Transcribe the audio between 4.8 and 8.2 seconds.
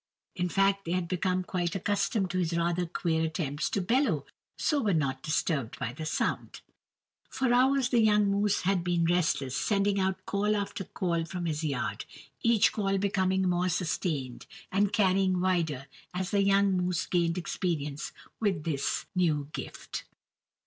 were not disturbed by the sound. For hours the